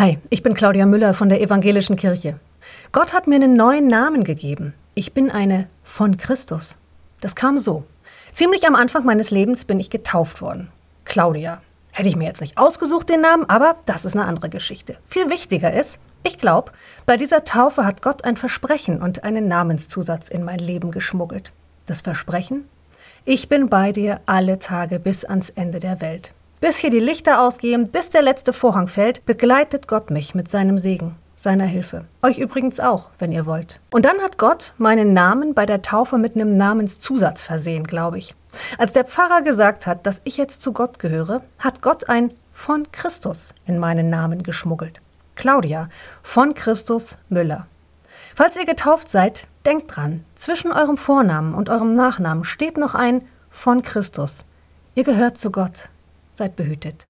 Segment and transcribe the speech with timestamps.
[0.00, 2.38] Hi, ich bin Claudia Müller von der Evangelischen Kirche.
[2.92, 4.72] Gott hat mir einen neuen Namen gegeben.
[4.94, 6.78] Ich bin eine von Christus.
[7.20, 7.82] Das kam so.
[8.32, 10.68] Ziemlich am Anfang meines Lebens bin ich getauft worden.
[11.04, 11.62] Claudia.
[11.90, 14.98] Hätte ich mir jetzt nicht ausgesucht, den Namen, aber das ist eine andere Geschichte.
[15.08, 16.70] Viel wichtiger ist, ich glaube,
[17.04, 21.50] bei dieser Taufe hat Gott ein Versprechen und einen Namenszusatz in mein Leben geschmuggelt.
[21.86, 22.68] Das Versprechen?
[23.24, 26.34] Ich bin bei dir alle Tage bis ans Ende der Welt.
[26.60, 30.78] Bis hier die Lichter ausgehen, bis der letzte Vorhang fällt, begleitet Gott mich mit seinem
[30.78, 32.04] Segen, seiner Hilfe.
[32.22, 33.78] Euch übrigens auch, wenn ihr wollt.
[33.90, 38.34] Und dann hat Gott meinen Namen bei der Taufe mit einem Namenszusatz versehen, glaube ich.
[38.76, 42.90] Als der Pfarrer gesagt hat, dass ich jetzt zu Gott gehöre, hat Gott ein von
[42.90, 45.00] Christus in meinen Namen geschmuggelt.
[45.36, 45.88] Claudia
[46.24, 47.68] von Christus Müller.
[48.34, 53.22] Falls ihr getauft seid, denkt dran, zwischen eurem Vornamen und eurem Nachnamen steht noch ein
[53.48, 54.44] von Christus.
[54.96, 55.88] Ihr gehört zu Gott.
[56.38, 57.06] Seid behütet.